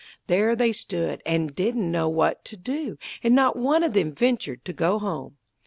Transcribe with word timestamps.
There 0.25 0.55
they 0.55 0.71
stood 0.71 1.21
and 1.27 1.53
didn't 1.53 1.91
know 1.91 2.09
what 2.09 2.43
to 2.45 2.57
do, 2.57 2.97
and 3.21 3.35
not 3.35 3.55
one 3.55 3.83
of 3.83 3.93
them 3.93 4.11
ventured 4.15 4.65
to 4.65 4.73
go 4.73 4.97
home. 4.97 5.37